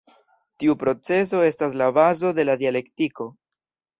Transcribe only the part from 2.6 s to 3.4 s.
dialektiko.